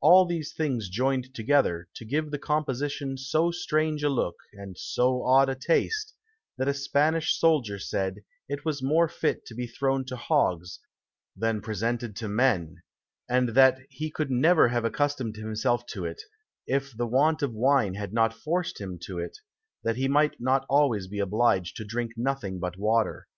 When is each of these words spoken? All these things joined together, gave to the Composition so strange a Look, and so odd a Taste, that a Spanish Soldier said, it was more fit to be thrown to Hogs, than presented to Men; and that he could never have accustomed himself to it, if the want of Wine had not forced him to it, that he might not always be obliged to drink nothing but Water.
All 0.00 0.24
these 0.24 0.54
things 0.54 0.88
joined 0.88 1.34
together, 1.34 1.90
gave 1.94 2.24
to 2.24 2.30
the 2.30 2.38
Composition 2.38 3.18
so 3.18 3.50
strange 3.50 4.02
a 4.02 4.08
Look, 4.08 4.36
and 4.54 4.78
so 4.78 5.22
odd 5.24 5.50
a 5.50 5.54
Taste, 5.54 6.14
that 6.56 6.68
a 6.68 6.72
Spanish 6.72 7.38
Soldier 7.38 7.78
said, 7.78 8.22
it 8.48 8.64
was 8.64 8.82
more 8.82 9.08
fit 9.08 9.44
to 9.44 9.54
be 9.54 9.66
thrown 9.66 10.06
to 10.06 10.16
Hogs, 10.16 10.80
than 11.36 11.60
presented 11.60 12.16
to 12.16 12.30
Men; 12.30 12.82
and 13.28 13.50
that 13.50 13.78
he 13.90 14.10
could 14.10 14.30
never 14.30 14.68
have 14.68 14.86
accustomed 14.86 15.36
himself 15.36 15.84
to 15.88 16.06
it, 16.06 16.22
if 16.66 16.96
the 16.96 17.06
want 17.06 17.42
of 17.42 17.52
Wine 17.52 17.92
had 17.92 18.14
not 18.14 18.32
forced 18.32 18.80
him 18.80 18.98
to 19.02 19.18
it, 19.18 19.36
that 19.84 19.96
he 19.96 20.08
might 20.08 20.40
not 20.40 20.64
always 20.70 21.08
be 21.08 21.18
obliged 21.18 21.76
to 21.76 21.84
drink 21.84 22.12
nothing 22.16 22.58
but 22.58 22.78
Water. 22.78 23.28